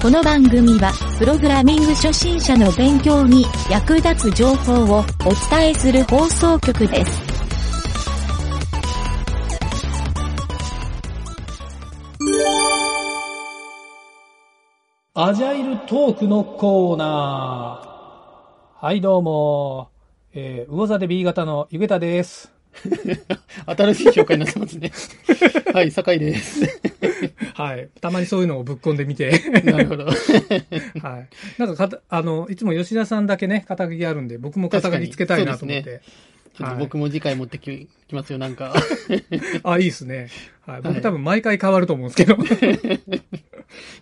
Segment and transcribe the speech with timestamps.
[0.00, 5.04] この番組は、プログラミング初心者の勉強に役立つ情報をお
[5.50, 7.22] 伝えする放送局です。
[15.12, 18.86] アジャイルトークのコーナー。
[18.86, 19.90] はい、どうも。
[20.32, 22.59] えー、魚座で B 型のゆげたです。
[23.66, 24.92] 新しい紹介になってますね。
[25.74, 26.62] はい、酒井です。
[27.54, 27.88] はい。
[28.00, 29.30] たまにそういうのをぶっ込んでみて。
[29.64, 30.06] なるほど。
[30.06, 30.14] はい。
[31.58, 36.00] なんかかた、あの、いつも吉田さんだけね、肩書きあるんで、僕も肩書きつけたいなと思って。
[36.54, 38.74] ちょっと僕も次回持ってききますよ、なんか。
[39.62, 40.28] あ、いいですね。
[40.66, 40.76] はい。
[40.76, 42.36] はい僕多分毎回変わると思うんですけど。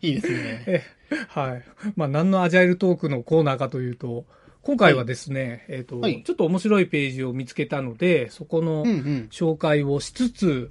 [0.03, 0.64] いいですね。
[0.66, 0.82] え
[1.28, 1.62] はい。
[1.97, 4.25] まあ、何のアジャイルトークのコーナーかというと、
[4.69, 9.28] 今回はですね、えっ、と、はいちょっと面白いページを見つけたので、そこのうんうん。
[9.30, 10.70] 紹介をしつつ、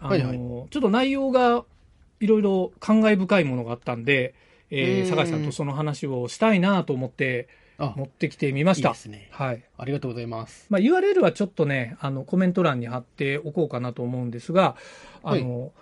[0.00, 1.64] あの、はいはいちょっと内容が
[2.20, 4.34] いろいろ感慨深いものがあったんで、
[4.70, 8.90] えー、うん坂井さんとその話をしたいなと思ってあ、持ってきてみました。
[8.90, 9.64] いいですねはい。
[9.78, 10.66] ありがとうございます。
[10.68, 14.76] まあ、URL はちょっとね、あの、コメント欄に貼っておこうかなと思うんですが、
[15.22, 15.72] あの、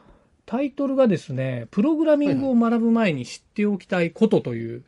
[0.44, 4.84] タイトルがですね、プログラミングを学ぶ前に知っておきたいことという、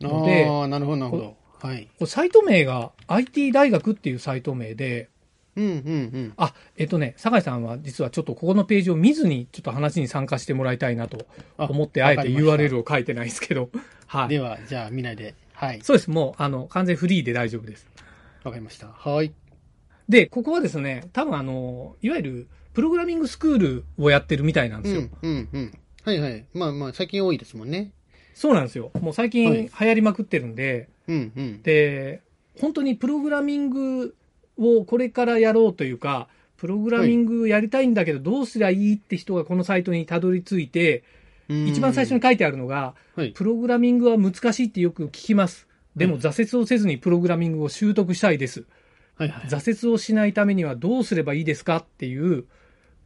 [0.00, 1.37] のでああ、なるほど、なるほど。
[1.60, 1.88] はい。
[1.98, 5.08] これサイト名が IT 大学っていうサイト名で、
[5.56, 5.72] うんうんう
[6.20, 6.32] ん。
[6.36, 11.26] あ、えっとね、酒井さんは実はちょっとここのページを見ずにちょっと話に参加してもらいたいなと
[11.58, 13.70] 思って、あえて URL を書いてないですけど、
[14.06, 14.28] はい。
[14.28, 15.34] では、じゃあ見ないで。
[15.52, 15.80] はい。
[15.82, 16.10] そうです。
[16.10, 17.88] もう、あの、完全フリーで大丈夫です。
[18.44, 18.86] わかりました。
[18.86, 19.32] はい。
[20.08, 25.00] で、ここはですね、多分あの、いわゆる、プログラミングスクールをやってるみたいなんですよ。
[25.00, 25.78] うんうんうん。
[26.04, 26.46] はいはい。
[26.54, 27.90] まあまあ、最近多いですもんね。
[28.38, 28.92] そうなんですよ。
[29.00, 31.62] もう最近はい流行りまくってるんで、うんうん。
[31.62, 32.22] で、
[32.60, 34.14] 本当にプログラミング
[34.56, 41.02] をこれからやろうというか、プログラミングやりたいんだけどどうすりゃいいって人がこのサイトにたどり着いて、
[41.48, 43.32] 一番最初に書いてあるのが、はい。
[43.32, 45.66] プログラミングは難しいってよく聞きます。
[45.96, 48.66] でもはい挫折をせずにプログラミングを習得したいです。
[49.16, 49.48] はいはい。
[49.48, 52.44] 挫折をしないためにはどうすればいいですかっていう、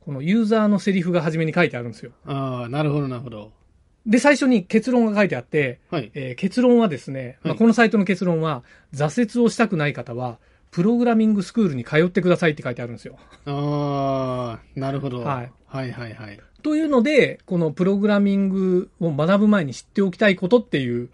[0.00, 2.12] このユーザーのセリフが初めに書いてあるんですよ。
[2.26, 3.61] ああ、なるほどなるほど。
[4.06, 6.10] で、最初に結論が書いてあって、はい。
[6.14, 8.64] えー結論はですね、まあ、はいこのサイトの結論は、
[8.94, 10.38] 挫折をしたくない方は、
[10.70, 13.18] プログラミングスクールに通ってくださいって書いてあるんですよ。
[13.46, 15.20] ああ、なるほど。
[15.20, 15.52] はい。
[15.66, 16.40] はいはいはい。
[16.62, 21.10] というので、このプログラミングを学ぶ前に知っておきたいことっていう、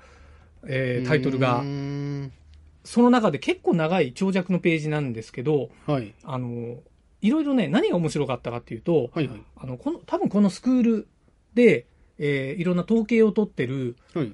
[0.66, 1.62] えータイトルが
[2.84, 6.14] その中で結構長い長尺のページなんですけど、はい。
[6.24, 6.76] あの、
[7.20, 9.42] いろいろね、何が面白かったかっていうと、はいはい。
[9.56, 11.08] あの、この、多分このスクール
[11.54, 11.86] で、
[12.18, 14.32] えーいろんな統計を取ってるはい。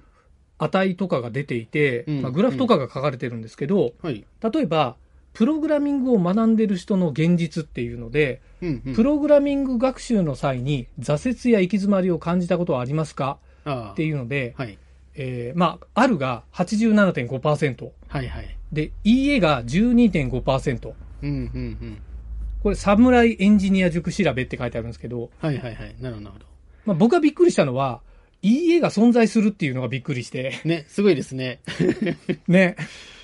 [0.59, 4.25] 値とかが出ていて、うんまあ、グラフとかが書かれてるんですけど、はい。
[4.41, 4.97] 例えば、
[5.33, 8.95] プログラミングを学んでる人の現実っていうので、うんうん。
[8.95, 13.39] プログラミング学習の際に挫折や行き詰まりを感じたことはありますか？
[13.67, 14.79] っていうので、はい。
[15.17, 18.57] えーまあ、あるが87.5%、はいはい。
[18.73, 20.93] で、いいえが12.5%。
[21.23, 21.99] うんうんうん。
[22.63, 25.95] これ、サムライエンジニア塾調べって書いてあるんですけど、はいはいはい。
[26.01, 26.47] なるほどなるほど。
[26.87, 28.01] まあ、僕がびっくりしたのは、
[28.43, 31.61] いいえが存在するっていうのがびっくりして、ね、すごいですね。
[32.47, 32.77] ね、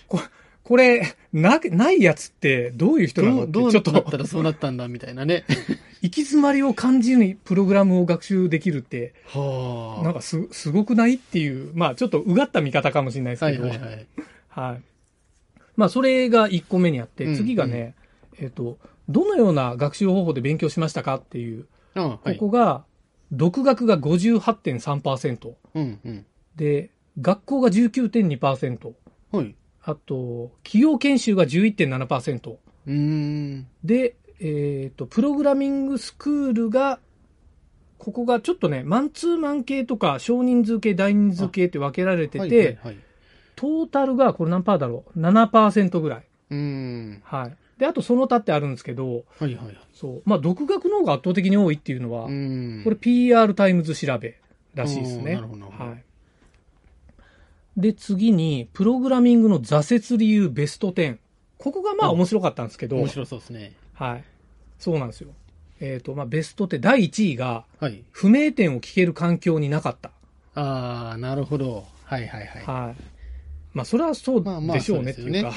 [0.08, 0.20] こ
[0.62, 5.44] これ、な、ないやつってどういう人なのって、ちょっとどうなった、らそうなったんだ、みたいなね。
[6.00, 10.04] 行き詰まりを感じるにプログラムを学習できるって、はあ。
[10.04, 14.06] なんかす、すごくないっていう、まあちょっとうがった見方かもしれないですはけど、いはいはい。
[14.48, 14.82] はい。
[15.76, 17.94] まあそれが1個目にあって、うん次がね、
[18.38, 18.78] えっ、と、
[19.08, 22.36] どのような学習方法で勉強しましたかっていう、ああ、はこい。
[22.36, 22.84] こが、
[23.32, 26.26] 独学が58.3%、うんうん。
[26.56, 26.90] で、
[27.20, 28.92] 学校が19.2%、
[29.32, 29.54] はい。
[29.82, 33.66] あと、企業研修が11.7%、うーん。
[33.84, 36.98] で、えっ、と、プログラミングスクールが、
[37.98, 42.96] ここがちょっとね、マンツーマン系とか少人数系、大人数系って分けられてて、はいはいはい。
[43.56, 46.24] トータルがこれ何パーだろう ?7% ぐらい。
[46.50, 47.22] うーん。
[47.22, 47.56] はい。
[47.80, 49.76] で、あとその他ってあるんですけど、はいはいはい。
[49.94, 50.22] そう。
[50.26, 52.24] まあ、独学の方が圧倒的に多いっていうのは。
[52.24, 54.38] これ PR タイムズ調べ
[54.74, 55.34] らしいですね。
[55.34, 57.80] なるほどはい。
[57.80, 61.16] で、次に、プログラミングの挫折理由ベスト10。
[61.56, 63.72] ここがまあうん面白かったんですけど、面白そうですね。
[63.94, 64.24] はい。
[64.78, 65.30] そうなんですよ。
[65.80, 68.04] えっ、と、まあ、ベストって第1位が、はい。
[68.10, 70.10] 不明点を聞ける環境になかった。
[70.54, 71.86] ああ、なるほど。
[72.04, 72.62] はいはいはい。
[72.62, 73.19] はい。
[73.72, 75.54] まあ、それはそうでしょうねっていうか。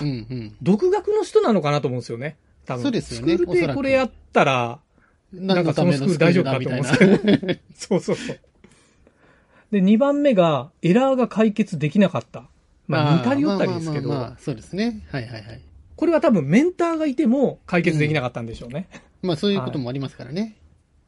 [0.62, 2.38] 独学の人なのかなと思うんですよね。
[2.66, 2.84] 多分。
[2.84, 4.80] そうですよねスクールでこれやったら、
[5.34, 7.60] なんかそのスクール大丈夫かと思うんですけど。
[7.76, 8.40] そうそうそう。
[9.72, 12.48] で、2番目が、エラーが解決できなかった。
[12.88, 15.04] まあ、似たり寄ったりですけど、まあまあまあまあそうですね。
[15.10, 15.62] はいはいはい。
[15.96, 18.88] これは多分メンターがいても解決できなかったんでしょうね。
[19.22, 20.58] まあそういうこともありますからね。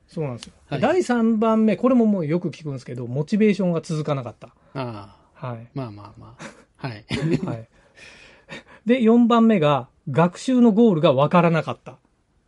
[0.07, 0.53] そうなんですよ。
[0.67, 4.47] はい第3番目、これももうよく聞くんですけど、モチベーションが続かなかった。
[4.73, 5.67] ああ、はい。
[5.73, 6.64] まあまあまあ。
[6.77, 7.05] はい。
[7.45, 7.69] はい。
[8.85, 11.97] で、4番目が、学習のゴールがわからなかった。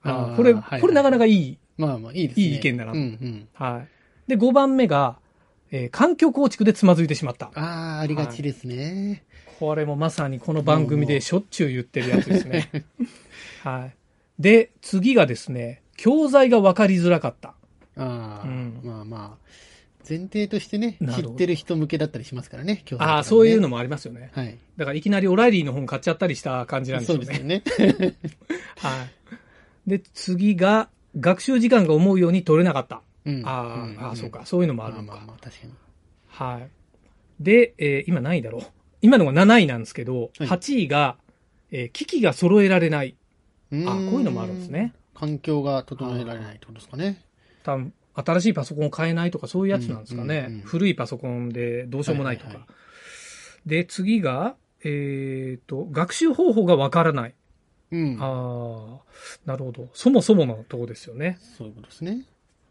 [0.03, 1.57] あこれ、はいこれなかなかいい。
[1.77, 2.45] まあまあいいですね。
[2.45, 3.47] いい意見だなうんうん。
[3.53, 3.85] は
[4.27, 4.29] い。
[4.29, 5.17] で、5番目が、
[5.71, 7.47] えー環境構築でつまずいてしまった。
[7.55, 9.23] ああ、ありがちですね。
[9.59, 12.69] これもまさにこの番組でしょっちゅう言ってるやつですね。
[13.63, 13.95] はい。
[14.39, 17.55] で、次がですね、教材が分かりづらかった。
[17.97, 19.47] ああ、うんまあまあ。
[20.07, 23.75] 前提としてね、知ってる人向けだったりしますからね、今日、ああ、そういうのも。
[23.75, 24.31] もありますよね。
[24.33, 24.57] はい。
[24.77, 27.25] だからいきなりオライリーの本買っちゃったりした感じなんですそよね。
[27.25, 28.15] うですよね。
[28.77, 29.05] は
[29.85, 29.89] い。
[29.89, 30.89] で、次が、
[31.19, 33.01] 学習時間が思うように取れなかった。
[33.25, 34.45] うんあー、んあー、そうか。
[34.45, 35.05] そういうのもあるのか。
[35.07, 35.73] まあまあまあ、確かに。
[36.27, 36.69] はい。
[37.39, 38.61] で、えー今何位だろう。
[39.01, 41.17] 今のが7位なんですけど、はい8位が、
[41.71, 43.15] えー機器が揃えられない。
[43.73, 44.93] あ、あ、こういうのもあるんですね。
[45.13, 47.21] 環境が整えられないってことですかね。
[47.63, 47.93] 多分
[48.25, 50.37] 新しいパソコンを買えないとかそういうやつなんですかね。
[50.37, 52.47] うんうんうん古いパソコンでどうしようもないとか。
[52.49, 52.77] はいはいは
[53.67, 57.35] で、次が、えっ、と、学習方法がわからない。
[57.91, 58.17] うん。
[58.19, 59.01] ああ、
[59.45, 59.89] なるほど。
[59.93, 61.37] そもそものとこですよね。
[61.57, 62.25] そういうことですね。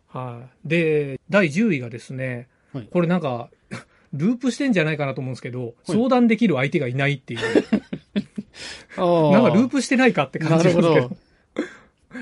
[0.09, 0.69] はい。
[0.69, 3.51] で、第10位がですね、はいこれなんか、
[4.13, 7.41] ループしてんじゃないかなと思うんですけど、相談できる相手がいないっていう。
[8.97, 10.91] なんかループしてないかって感じですけど。
[10.91, 11.17] なるほど。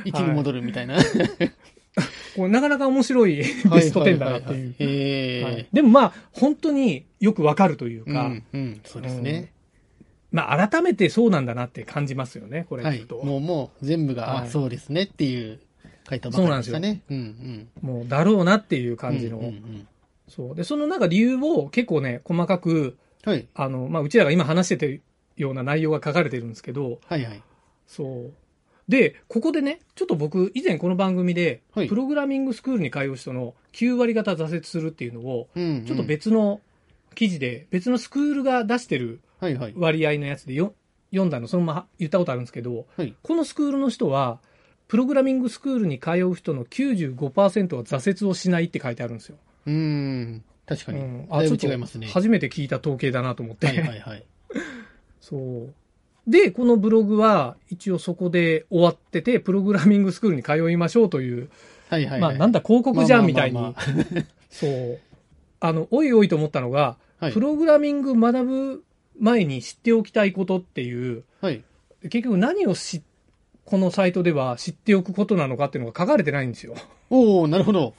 [0.04, 0.96] 一に戻るみたいな。
[2.36, 3.44] これなかなか面白いベ
[3.80, 5.66] スト10だなっていう。
[5.72, 9.52] でもまあ、本当によくわかるというか、うん、うん、そうですね。
[10.30, 13.06] まあ改めてそうなんだなって感じますよね、これはい。
[13.22, 15.60] もう、もう、全部が、はいあ、そうですねっていう
[16.06, 17.02] 回答ばかりでしたね。
[17.08, 17.68] うん、うん。
[17.80, 19.38] もうだろうなっていう感じの。
[19.38, 19.88] うんうんうん
[20.28, 20.54] そう。
[20.54, 23.46] で、そのなんか理由を結構ね、細かく、はい。
[23.54, 25.02] あの、まあうちらが今話してる
[25.36, 27.42] ような内容が書かれてるんですけど、はいはい。
[27.86, 28.32] そう。
[28.88, 36.60] で、ここでね、ちょっと僕、以前この番組で、はいプログラミングスクールに通う人の9割方挫折するっていうのを、うんうんちょっと別の
[37.14, 39.74] 記事で、別のスクールが出してるはいはい。
[39.76, 40.74] 割合のやつでよ
[41.10, 43.14] 読んだの、そのまま言ったことあるんですけど、はい。
[43.22, 44.40] このスクールの人は、
[44.88, 49.36] プログラミングスクールに通う人の95%は挫折をしないって書いてあるんですよ。
[49.66, 50.44] うーん。
[50.66, 51.00] 確かに。
[51.00, 52.06] うん、だいぶちょっと違いますね。
[52.08, 53.66] 初めて聞いた統計だなと思って。
[53.66, 54.24] はいはいはい。
[55.20, 55.74] そう。
[56.26, 61.50] で、このブログは一応そこで終わってて、プログラミングスクールに通いましょうという、
[61.90, 62.20] はいはいはい。
[62.20, 64.98] まあなんだ広告じゃんみたいに、まあまあまあま そう。
[65.60, 68.84] あの、おいおいと思ったのが、はいプログラミング学ぶ
[69.18, 71.62] 前に知っておきたいことっていう、あはい。
[72.02, 73.02] 結局何をし
[73.64, 76.74] このサイトでは知っておくことなのかっていうのが書かれてないんですよ。
[77.08, 77.94] おおなるほど。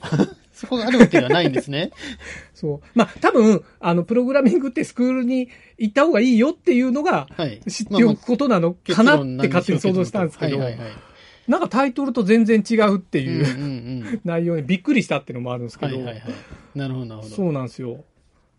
[0.56, 1.90] そこがあるわけではないんですね。
[2.54, 2.80] そう。
[2.94, 7.60] まあ、多分、あの、プログラミングってスクールに行った方がいいよっていうのがはい。
[7.68, 10.58] 知っておくことなのかなって勝手に想像したんですけど。
[11.46, 14.20] なんかタイトルと全然違うっていううん。
[14.24, 16.24] 内容にびっくりしたっていうのもあるんですけど、はいはいはい。
[16.74, 17.34] なるほどなるほど。
[17.34, 18.02] そうなんですよ。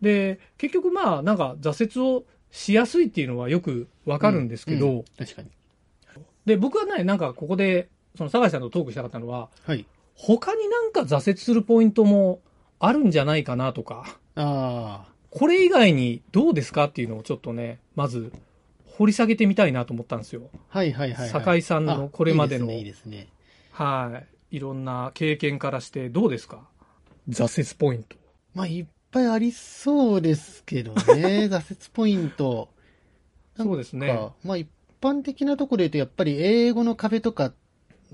[0.00, 5.48] で、結局まあ、なんか挫折をしやすいっていうのはよくわかるんですけど、うんうん確かに。
[6.46, 9.84] で、僕はね、なんかここで、その、坂井さんとトークしたかったのは、はい。
[10.20, 12.40] 他になんか挫折するポイントも
[12.80, 15.08] あるんじゃないかなとか、ああ。
[15.30, 18.32] これ以外にどうですかっていうのをちょっとね、まず
[18.84, 20.50] 掘り下げてみたいなと思ったんですよ。
[20.68, 21.28] はいはいはいはい。
[21.30, 23.32] 酒井さんのこれまでのあいいですね、いいですね。
[23.72, 24.56] はい。
[24.56, 26.66] いろんな経験からしてどうですか？
[27.28, 28.16] 挫折ポイント。
[28.54, 31.46] まあ、いっぱいありそうですけどね。
[31.52, 32.70] 挫折ポイント。
[33.56, 34.18] そうですね。
[34.44, 34.68] まあ、一
[35.00, 37.52] 般的なところで言うと、やっぱり英語の壁とか、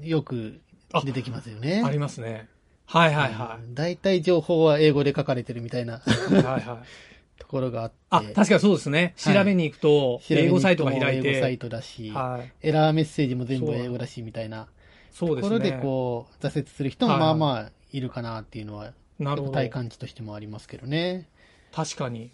[0.02, 0.60] よく
[1.04, 1.82] 出てきますよね。
[1.84, 2.48] ありますね。
[2.86, 6.00] はいはいはうん大体情報は英語で書かれてるみたいない。
[6.00, 6.62] はいはい。
[7.38, 7.94] ところがあって。
[8.10, 9.14] あ、確かにそうですね。
[9.16, 12.68] 調はいべに行くと、英語サイトが開い英語サイて、トだし、はい。
[12.68, 14.68] エラーメッセージも全部英語だしみたいな
[15.10, 15.58] そうですね。
[15.58, 19.52] ところでこう、挫折する人もはいまあまあいるかなっていうのは、なるほど。
[19.52, 21.28] 体感値としてもありますけどね。
[21.72, 22.30] 確かに。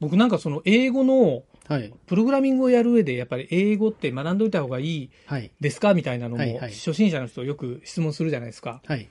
[0.00, 1.92] 僕なんかその英語のはい。
[2.06, 5.52] プログラミングをやる上で、やっぱり英語って学んでおいた方がいいはい。
[5.60, 5.94] ですか？
[5.94, 8.82] みたいなのも、はいはい初心者の人よく質問するじゃないですか。
[8.84, 9.08] はい。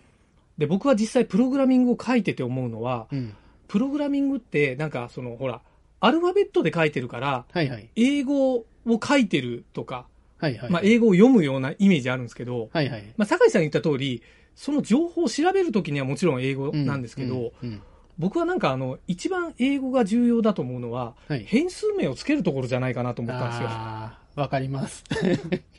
[0.58, 3.34] で、僕は実際プログラミングを書いてて思うのは、うん。
[3.70, 5.62] プログラミングってなんかその、ほら、
[6.02, 7.90] アルファベットで書いてるから、はいはい。
[7.96, 8.66] 英語を
[9.02, 10.06] 書いてるとか、
[10.38, 10.70] はいはい。
[10.70, 13.04] まあ英語を読むようなイメージあるんですけど、はいはい。
[13.16, 14.22] まあ酒井さん言った通り、
[14.56, 17.82] その情報を調べるときにはもちろん英語なんですけど、うんうん
[18.20, 23.70] 僕はなんかあの、一番英語が重要だと思うのは、はい変数名をつけるところじゃないかなと思ったんですよ。
[23.70, 25.06] わかります。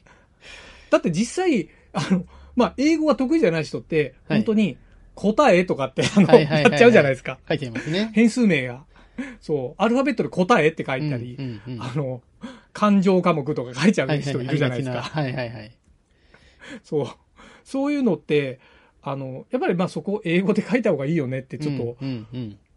[0.91, 2.25] だって実際、あの、
[2.57, 4.79] まあ、英語が得意じゃない人って、はい本当に
[5.15, 7.39] 答えとかって、あの、やっちゃうじゃないですか。
[7.47, 8.11] 書いてますね。
[8.15, 8.85] 変数名が。
[9.43, 12.23] そう、アルファベットで答えって書いたり、うんうんうんあの、
[12.73, 15.03] 感情科目とか書いちゃう人いるじゃないですか。
[15.03, 15.73] はいはいはい。
[16.83, 17.07] そう。
[17.65, 18.61] そういうのって、
[19.03, 21.97] あの、やっぱりまあそこ英語で書いた方がいいよねってちょっと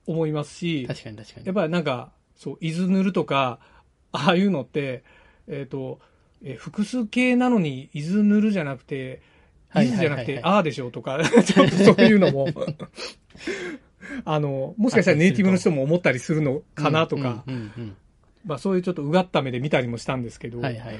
[0.06, 1.46] 思いますし、確かに確かに。
[1.46, 3.60] やっぱりなんか、そう、伊豆塗るとか、
[4.12, 5.04] ああいうのって、
[5.48, 6.00] えっ、と、
[6.44, 9.22] えー複数形なのに伊豆塗るじゃなくて、
[9.76, 12.48] 伊はい豆じゃなくて、ああでしょうとか、 ちょっとそういうのも、
[14.26, 17.44] あの、もしかしたらネイティブの人も思ったりするのかなとか、
[18.46, 21.00] まあそういうちょっとうがった目で見たりもしたんですけど、うんはいはいはい。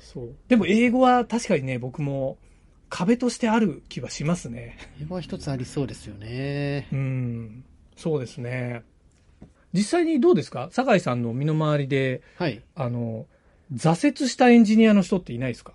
[0.00, 0.34] そう。
[0.48, 2.36] でも英語は確かにね、僕も
[2.96, 4.78] 壁としてある気はしますね。
[5.02, 6.86] 英語は一つありそうですよね。
[6.92, 7.64] うん。
[7.96, 8.84] そうですね。
[9.72, 10.68] 実際にどうですか？
[10.70, 12.62] 酒井さんの身の回りで、はい。
[12.76, 13.26] あの、
[13.74, 15.72] 挫折したエンジニアの人っていないですか？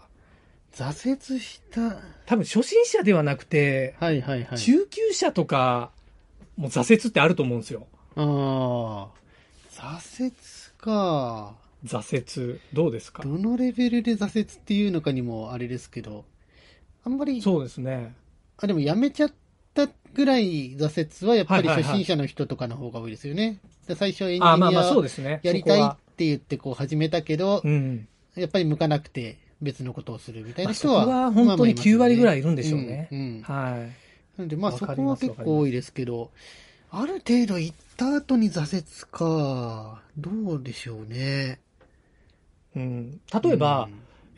[0.73, 1.97] 挫折した？
[2.25, 4.57] 多分初心者ではなくて、はいはいはい。
[4.57, 5.91] 中級者とか、
[6.55, 7.87] もう挫折ってあると思うんですよ。
[8.15, 9.09] あ
[9.81, 9.99] あ。
[9.99, 10.33] 挫折
[10.77, 11.53] か。
[11.83, 12.61] 挫折。
[12.71, 13.23] どうですか？
[13.23, 16.23] どのレベルで挫折っていうのかにもあれですけど、
[17.03, 18.13] あんまり、そうですね。
[18.57, 19.33] あ、でもやめちゃっ
[19.73, 23.59] たぐらい挫折はやっぱりはいはいはい初心者の人とかの方が多いですよね。
[23.87, 25.39] で最初エンジニアですね。
[25.43, 28.07] やりたいって言ってこう始めたけど、うん。
[28.35, 31.01] やっぱり向かなくて別のことをするみたいまあ、な人は。
[31.01, 33.07] そこは本当に9割ぐらいいるんでしょうねね。
[33.11, 34.39] うんうんはい。
[34.39, 36.31] なのでまあそこは結構多いですけど、
[36.91, 41.59] ある程度行った後に挫折か、どうでしょうね。
[42.75, 43.89] うん、例えば、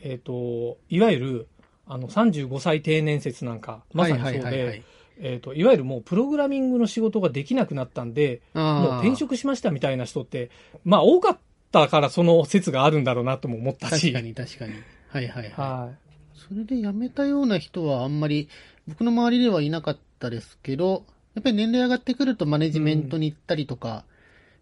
[0.01, 1.47] えっ、と、いわゆる、
[1.91, 4.83] あの、35歳定年説なんか、まさにそうはいはいはいはいで、
[5.19, 10.49] えっ、と、いわゆるもうプログラミングの仕事ができなくなったんで、もう転職しましたみたいな人って、
[10.85, 11.37] まあ多かっ
[11.71, 14.13] たからその説があるんだろうなとも思ったし。
[14.13, 14.73] 確かに確かに。
[15.09, 15.51] はいはいはい。
[15.51, 15.91] は
[16.33, 18.47] それで辞めたような人はあんまり、
[18.87, 21.03] 僕の周りではいなかったですけど、
[21.35, 24.05] やっぱり年齢上がってくるとマネジメントに行ったりとか、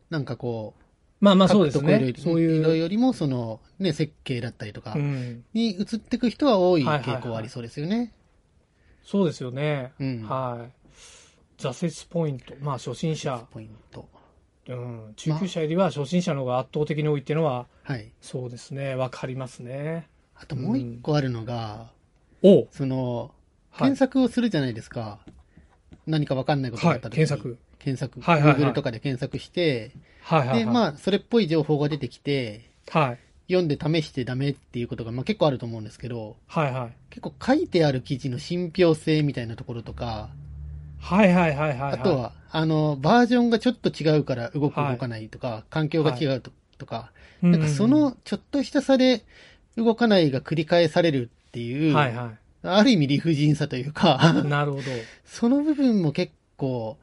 [0.10, 0.89] なんかこう、い。
[1.20, 2.00] まあまあそうですね。
[2.00, 2.78] りそういう。
[2.78, 5.44] よりも、その、ね、設計だったりとかうん。
[5.54, 8.14] に移っていく人は多いはいはいはい傾向はありそうですよね。
[9.04, 9.92] そうですよね。
[10.00, 10.92] うんはい。
[11.62, 12.54] 挫折ポイント。
[12.62, 14.08] まあ初心者、ポイント。
[14.68, 18.12] うん、中級者よりは初心者の方が圧倒的に多いっていうのは、はい。
[18.22, 18.96] そうですね。
[18.96, 20.08] わかりますね。
[20.36, 21.92] あともう一個あるのが、
[22.44, 23.30] おその、はい
[23.80, 25.20] 検索をするじゃないですか。
[26.08, 27.60] 何かわかんないことがあった時に、はい検索。
[27.80, 28.22] 検索。
[28.22, 30.60] はいはいはい Google とかで検索して、はいはい、はい。
[30.60, 33.20] で、まあ、それっぽい情報が出てきて、はい。
[33.52, 36.94] 読んで試してダメっていうことが、まあ、結構あると思うんですけど、はいはい。
[37.10, 40.30] 結構書いてある記事の信憑性みたいなところとか、
[41.00, 41.94] はいはいはいはい、はい。
[41.94, 49.24] あと、は、あの、バージョンがちょっと違うから動くはい動かないとか、環境が違うととか、ななんかそ、のちょっとした差で
[49.78, 54.84] 動かないが繰り返されるっていう、はいはある意味理不尽さというかい。、なるほど。
[55.26, 56.98] その部分も結構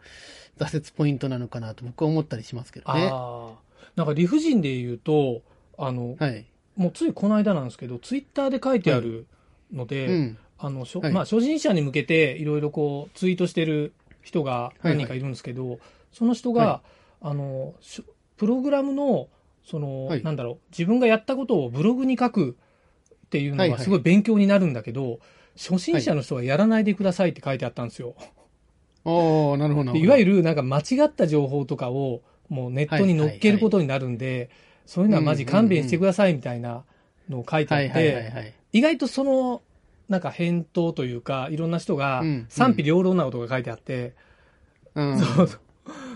[0.59, 3.09] 挫折ポイントなのかなと僕は思ったりしますけどね。
[3.13, 3.67] ああ。
[3.95, 5.43] なんか理不尽で言うと、
[5.79, 6.47] あの、はい。
[6.77, 9.27] もうついこの間なんですけど、ツイッターで書いてある
[9.73, 10.39] ので、うん。
[10.59, 15.79] あの、まあ、初心者に向けていろいろこう、ツイートしてる人が何人かいるんですけど、
[16.13, 16.83] その人が、は
[17.21, 18.05] あの、しょ
[18.37, 19.29] プログラムの、
[19.65, 22.57] その、はいなんだろう、自分がやったことをブログに書く
[23.27, 25.19] っていうのはいはいがすごい勉強になるんだけど、
[25.57, 28.15] 初心者の人はやらないでくださいって書いてあったんですよ。
[29.07, 30.01] おーなるほどなるほど。
[30.01, 34.51] でいわゆるなんか間違った情報とかをもうネットに載っけることになるんで、
[34.85, 36.85] そういうのはマジ勘弁してくださいみたいな
[37.29, 38.53] のを書いてあっはいはいはいて、はい。
[38.73, 39.63] 意外とその、
[40.09, 44.15] なんか返答というか、いろんな人がうん賛否両論なことが書いてあって、
[44.95, 45.19] うん。
[45.19, 45.61] そうそう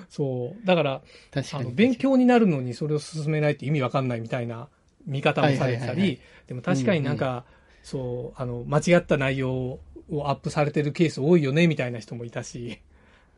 [0.09, 0.67] そう。
[0.67, 1.63] だから、確かに。
[1.63, 4.69] あの、勉強になるのにそれを進めないって意味わかんないみたいな
[5.07, 7.45] 見方もされてたはいはいはいはり、でも確かになんか、
[7.83, 9.81] そう、あの、間違った内容を
[10.25, 12.81] アップされてるケース多いよねみたいな人もいたし、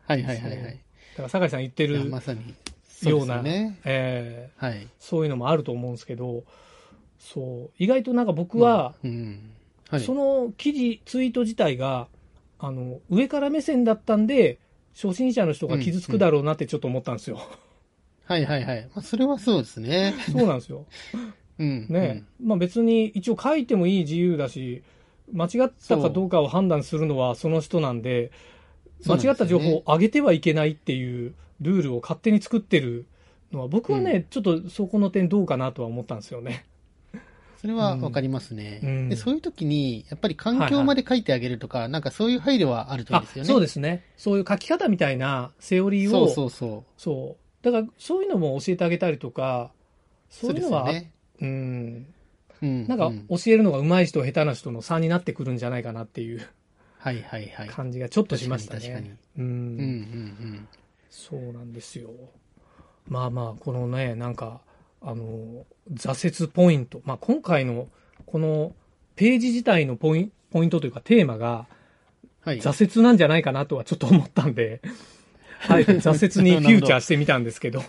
[0.07, 0.63] はいはいはいはい。
[0.63, 2.55] だから酒井さん言ってるまさに。
[3.09, 3.45] ような、そう。
[3.85, 4.89] えーはい。
[4.99, 6.45] そういうのもあると思うんですけど、
[7.19, 9.51] そう、意外となんか僕は、うん。
[9.89, 10.01] はい。
[10.01, 12.09] その記事、ツイート自体が、
[12.59, 14.59] あの、上から目線だったんで、
[14.95, 17.41] 初心者の人が傷つくだろうなってちょっと思ったんですよ。
[18.25, 18.89] はいはいはい。
[18.95, 20.15] まあ、それはそうですね。
[20.31, 20.87] そうなんですよ。
[21.59, 21.87] うん。
[21.89, 24.83] ね、まあ別に一応書いてもいい自由だし、
[25.33, 28.31] 間違ったかどうかを判断するのはその人なんで、
[29.07, 33.07] 間違った情報を上げてはいけないっていうルールを勝手に作ってる
[33.53, 36.67] のは、僕はね、うちょっとそこの点どうかなとは思ったんですよね。
[37.63, 39.15] それはわかりますね、うんで。
[39.15, 43.49] そういう時に、やっぱり環境まで書いてあげるとか、なんかそういう配慮はあるといいあですよね。
[43.49, 44.05] そうですね。
[44.17, 46.83] そういう書き方みたいなセオリーを、そうそうそう。
[47.01, 47.65] そう。
[47.65, 49.71] だから、そういうのも教えてあげたりとか、
[50.29, 51.13] そういうのは、そうね。
[51.41, 52.07] うん。
[52.63, 52.89] うん。
[52.89, 56.47] なんかう、教えるのが上手い人、下手な人の差になってくるんじゃないかなっていう
[56.99, 57.69] はいはいはい。
[57.69, 58.81] 感じがちょっとしましたね。
[58.81, 59.45] 確かに確うん。
[59.45, 59.53] うんう
[59.83, 60.69] ん
[61.11, 62.11] そうなんですよ。
[63.07, 64.63] まあまあ、このね、なんか、
[65.03, 67.03] あの、挫折ポイント。
[67.05, 67.89] まあ今回の、
[68.25, 68.75] この
[69.15, 71.67] ページ自体のポインポイントというかテーマが
[72.45, 72.61] はい。
[72.61, 74.81] 挫折なんじゃないかなとはちょっと思ったんで、
[75.61, 77.81] はい、 挫折にフューチャーしてみたんですけど、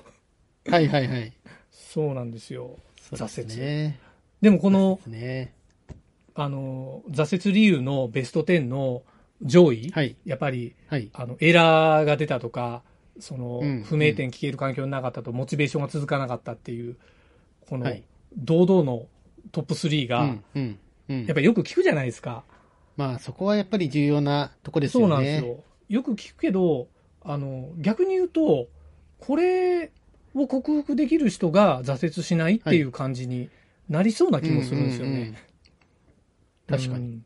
[0.70, 1.34] はいはいはい。
[1.72, 2.78] そうなんですよ。
[3.12, 3.60] 挫折。
[3.60, 4.00] ね。
[4.44, 5.54] でもこの、ね。
[6.36, 9.04] あの、挫折理由のベスト10の
[9.42, 10.18] 上位、はい。
[10.26, 11.10] やっぱり、はい。
[11.14, 12.84] あの、エラーが出たとか、
[13.20, 16.98] そのうん、不明点聞ける環境になかったと、モチベーションが続かなかったっていう、
[17.70, 18.04] このはい、
[18.36, 19.06] 堂々の
[19.54, 20.44] トップ3が、うん。
[20.56, 20.80] うん。
[21.08, 22.44] うんやっぱりよく聞くじゃないですか。
[22.98, 25.14] まあそこはやっぱり重要なとこですそうよね。
[25.16, 25.64] なんですよ。
[25.88, 26.90] よく聞くけど、
[27.24, 28.68] あの、逆に言うと、
[29.20, 29.92] これ
[30.34, 33.50] を克服できる人が挫折しないっていう感じに
[33.90, 35.12] なりそうな気もするんですよね。
[35.12, 35.36] うううん
[36.68, 37.06] 確かに。
[37.06, 37.26] うん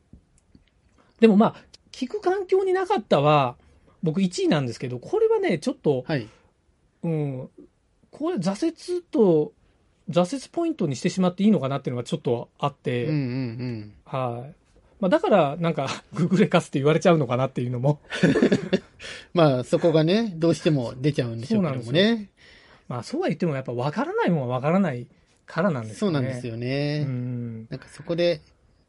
[1.19, 1.55] でもまあ、
[1.91, 3.55] 聞く環境になかったは、
[4.03, 6.27] 僕1位なんですけど、これはね、ちょっと、はい。
[7.03, 7.49] うん、
[8.11, 9.53] これ挫折と、
[10.09, 14.55] 挫折ポイントにしてしまっていいのかなっていうのがちょっとあって、うんうんはい。
[14.99, 18.33] まあ、だから、なんか、ググレカスって言われちゃうのかなっていうのも、うん。
[19.33, 22.29] まあそこがね、どうしても出ちゃうんでしょうけどもそうなんね。
[22.87, 25.07] まあ、そうは言ってもやっぱ分からないもんは分からない
[25.47, 25.99] からなんですよね。
[25.99, 26.53] そうなんですよ。
[26.53, 27.05] よね。
[27.07, 27.67] うん。
[27.69, 28.41] なんかそこで、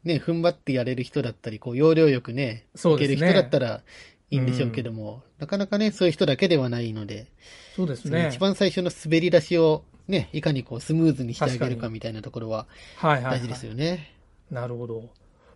[0.03, 3.81] ね、踏ん張ってやれる人だったり、こう、要領よくね、そうですねいける人だったら
[4.29, 7.27] いいんでしょうけども、なかなかね、そういう人だけではないので、
[7.75, 8.29] そうですね。
[8.29, 13.39] 一番最初の滑り出しをね、いかにこう、スムーズにしてあげる確かみたいなところははいはい、はい。
[13.39, 14.13] 大事ですよね。
[14.51, 15.09] なるほど。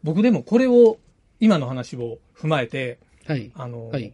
[0.03, 0.97] 僕でもこれを、
[1.39, 3.51] 今の話を踏まえて、はい。
[3.55, 4.13] あの、はい。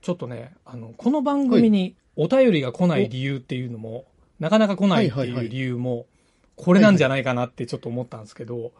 [0.00, 4.04] ちょっとね、あの、この番組にお便りが来ない理由っていうのも、
[4.38, 6.06] なかなか来ないってはいう理由も、
[6.56, 8.72] これなんじゃないかなってちょっと思ったんですけど、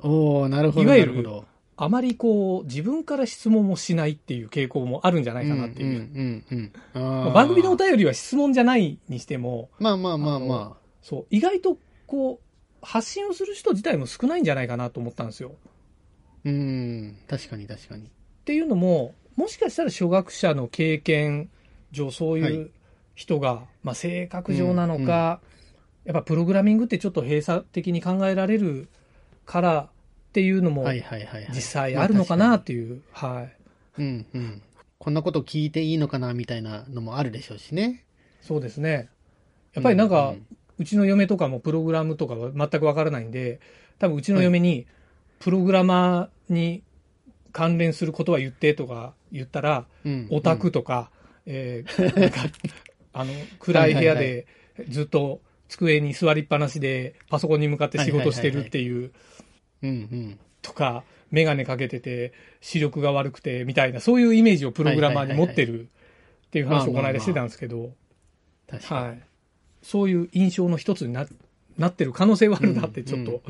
[0.00, 0.84] おおなるほど。
[0.84, 1.42] いわゆる
[1.76, 6.70] あまりこう、自分から質問もしないっていう傾向もあるんじゃないかなっていう。
[6.94, 12.38] 番組のお便りは質問じゃないにしても、まあまあまあまそう、意外とこう、
[12.80, 15.52] 発信をする人自体も少ないんじゃないかなと思ったんですよ。
[15.64, 15.68] あ。
[16.44, 17.16] うん。
[17.26, 18.04] 確かに確かに。
[18.04, 18.06] っ
[18.44, 21.50] ていうのも、もしかしたら初学者の経験
[21.90, 22.70] 上、そうはいいう
[23.14, 25.40] 人が、まあ、性格上なのか、
[26.04, 28.88] やっぱプログラミングってちょっと閉鎖的に考えられる
[29.46, 29.88] からっ
[30.32, 30.86] ていうのも。
[31.50, 33.48] 実際あるのかなまっていう、は
[33.98, 34.02] い。
[34.02, 34.62] うんうん。
[34.98, 38.04] こんなこと聞いていいのかなみたいなのもあるでしょうしね。
[38.42, 39.08] そうですね。
[39.74, 40.32] やっぱりなんか、う
[40.78, 43.60] うんちの嫁とかもプログラムとかは全くわからないんで、
[43.98, 44.86] 多分うちの嫁に、
[45.38, 46.82] プログラマーに
[47.52, 51.10] 関連することは言ってとか言ったら、うんオタクとか、
[51.46, 52.40] えーなんか
[53.14, 54.46] あの、暗い部屋で
[54.88, 59.12] ずっと机に座りっぱなしでパソコンに向かって仕事してるっていう。
[60.60, 65.86] とか、メガネかけてて視力が悪くてみたいな、そういうイメージをプログラマーに持ってるっ
[66.50, 67.92] ていう話をこの間してたんですけど。
[68.82, 69.22] はい。
[69.82, 71.26] そういう印象の一つにな
[71.76, 73.42] なってる可能性はあるなってちょっと、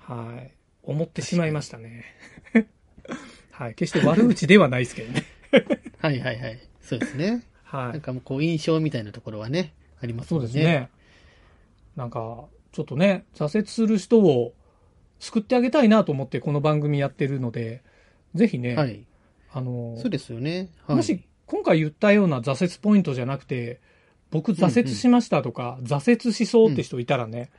[0.00, 0.50] はい、
[0.82, 2.04] 思ってしまいましたね。
[3.52, 3.74] はい。
[3.74, 5.24] 決して悪口ではないですけどね。
[5.98, 6.58] はいはいはい。
[6.82, 7.42] そうですね。
[7.70, 7.92] はい。
[7.92, 10.40] なんかもうこう印象みたいなところはね、ありますね。
[10.40, 10.90] うんですね。
[11.96, 14.54] なんか、ちょっとね、挫折する人を
[15.18, 17.82] 救ってあげたいなと思ってこの番組やってるので、
[18.34, 19.04] ぜひね、はい。
[19.52, 20.70] あの、そうですよね。
[20.86, 23.80] はいもし今回言ったような挫折ポイントじゃなくて、
[24.30, 27.50] 僕挫折しましたとか、挫折しそうって人いたらね、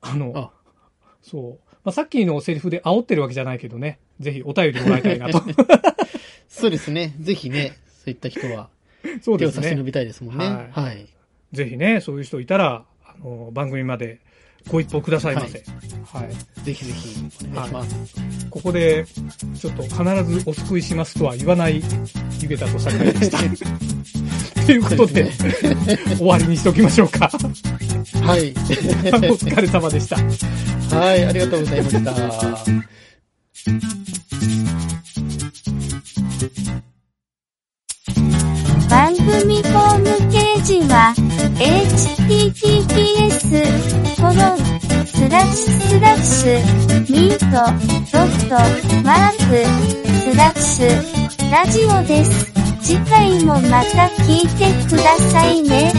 [0.00, 0.50] あの、あ
[1.20, 1.68] そう。
[1.84, 5.42] まあ、さっきのセリフで煽ってるわけじゃないけどね、ぜひお便りもらいたいなと。
[6.48, 7.14] そうですね。
[7.20, 8.70] ぜひね、そういった人は
[9.22, 9.58] そうですね。
[9.58, 10.46] 手を差し伸べたいですもんね。
[10.46, 11.06] はいはい。
[11.52, 14.20] ぜひね、そういう人いたら、あの、番組まで
[14.68, 15.62] ご一報くださいませ。
[16.12, 16.62] はい。
[16.62, 17.96] ぜひぜひお願いします。
[18.50, 19.06] ここで、
[19.58, 21.82] ちょっと必ずお救いしますとは言わない、
[22.40, 23.38] ゆげたと桜井でした。
[24.66, 25.30] ということで、
[26.18, 27.30] 終わりにしておきましょうか。
[28.22, 28.52] はい。
[28.52, 28.54] お
[29.34, 30.16] 疲れ様でした。
[30.96, 32.14] はい、ありがとうございました。
[39.08, 41.14] 番組ホームページは
[41.56, 42.92] https
[44.16, 44.36] コロン
[45.06, 46.60] スラッシュスラッシュ
[47.10, 47.46] ミート
[48.12, 48.54] ドット
[49.02, 49.64] マーク
[50.12, 50.86] スラッシュ
[51.50, 52.52] ラジオです。
[52.82, 55.90] 次回もまた聞いてくださいね。